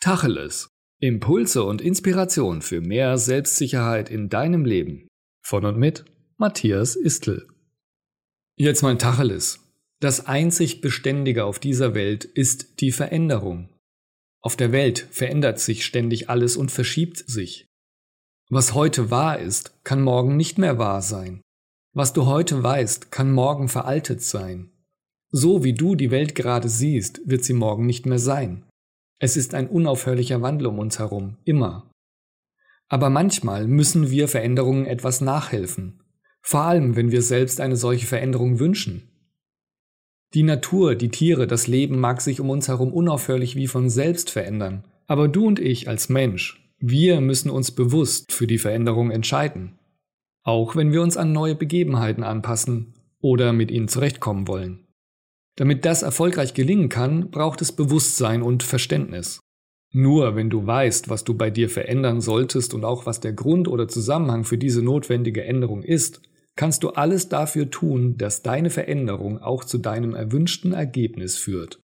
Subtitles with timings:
[0.00, 0.68] Tacheles.
[1.00, 5.08] Impulse und Inspiration für mehr Selbstsicherheit in deinem Leben.
[5.44, 6.04] Von und mit
[6.36, 7.48] Matthias Istl.
[8.56, 9.58] Jetzt mal Tacheles.
[9.98, 13.70] Das einzig Beständige auf dieser Welt ist die Veränderung.
[14.40, 17.66] Auf der Welt verändert sich ständig alles und verschiebt sich.
[18.50, 21.42] Was heute wahr ist, kann morgen nicht mehr wahr sein.
[21.92, 24.70] Was du heute weißt, kann morgen veraltet sein.
[25.32, 28.67] So wie du die Welt gerade siehst, wird sie morgen nicht mehr sein.
[29.18, 31.90] Es ist ein unaufhörlicher Wandel um uns herum, immer.
[32.88, 36.02] Aber manchmal müssen wir Veränderungen etwas nachhelfen,
[36.40, 39.10] vor allem wenn wir selbst eine solche Veränderung wünschen.
[40.34, 44.30] Die Natur, die Tiere, das Leben mag sich um uns herum unaufhörlich wie von selbst
[44.30, 49.78] verändern, aber du und ich als Mensch, wir müssen uns bewusst für die Veränderung entscheiden,
[50.42, 54.87] auch wenn wir uns an neue Begebenheiten anpassen oder mit ihnen zurechtkommen wollen.
[55.58, 59.40] Damit das erfolgreich gelingen kann, braucht es Bewusstsein und Verständnis.
[59.92, 63.66] Nur wenn du weißt, was du bei dir verändern solltest und auch was der Grund
[63.66, 66.22] oder Zusammenhang für diese notwendige Änderung ist,
[66.54, 71.80] kannst du alles dafür tun, dass deine Veränderung auch zu deinem erwünschten Ergebnis führt.